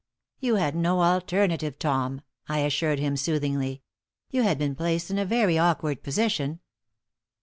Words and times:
"You 0.39 0.55
had 0.55 0.75
no 0.75 1.03
alternative, 1.03 1.77
Tom," 1.77 2.21
I 2.49 2.61
assured 2.61 2.97
him, 2.97 3.15
soothingly; 3.15 3.83
"you 4.31 4.41
had 4.41 4.57
been 4.57 4.73
placed 4.73 5.11
in 5.11 5.19
a 5.19 5.25
very 5.25 5.59
awkward 5.59 6.01
position." 6.01 6.59